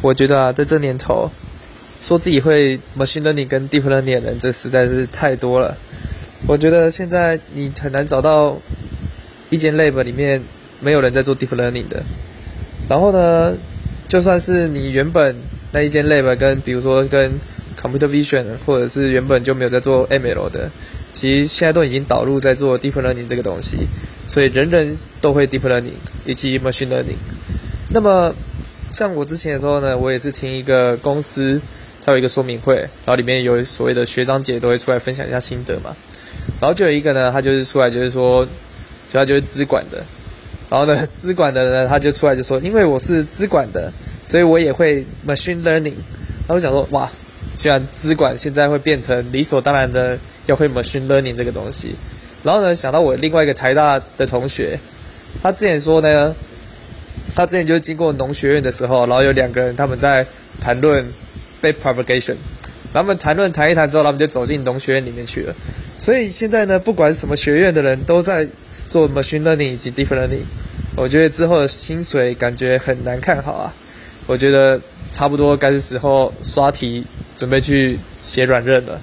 [0.00, 1.30] 我觉得啊，在这年头，
[2.00, 5.76] 说自己会 machine learning 跟 deep learning 的人，这实在是太多了。
[6.46, 8.56] 我觉得现在你很难找到
[9.50, 10.42] 一间 lab 里面
[10.80, 12.04] 没有人在做 deep learning 的。
[12.88, 13.56] 然后呢，
[14.08, 15.36] 就算是你原本
[15.72, 17.32] 那一间 lab 跟比如说跟
[17.80, 20.70] computer vision 或者是原本就没有在做 ML 的，
[21.12, 23.78] 其实现在都已经导入在做 deep learning 这个东西，
[24.28, 27.18] 所以人人都会 deep learning 以及 machine learning。
[27.90, 28.34] 那么
[28.90, 31.60] 像我之前的时候呢，我也是听一个公司，
[32.04, 35.94] 它有一个说明会，然后里面有所谓的学长姐都会出来分享一下心得嘛。
[36.60, 38.46] 然后就有一个呢，他就是出来就是说，
[39.08, 40.02] 就他就是资管的，
[40.70, 43.92] 然后呢，资管的呢，他就出来就说，因为我是资管的，
[44.24, 45.94] 所以我也会 machine learning。
[46.46, 47.10] 然后我想说，哇，
[47.54, 51.94] 居然资管现在会变成理所当然的要会 machine learning 这个东西。
[52.42, 54.80] 然后呢，想到我另外一个台大的同学，
[55.42, 56.34] 他之前说呢。
[57.34, 60.26] 他之前就经过农学院的时候，然后有两个人他们在
[60.60, 61.12] 谈论
[61.62, 62.36] bait propagation，
[62.92, 65.54] 他们谈论谈一谈之后，他们就走进农学院里面去了。
[65.98, 68.48] 所以现在呢，不管什么学院的人都在
[68.88, 70.44] 做 machine learning 以及 deep learning。
[70.96, 73.74] 我觉得之后的薪水感觉很难看好啊。
[74.26, 74.80] 我觉得
[75.10, 79.00] 差不多该是时候刷题，准备去写软任了。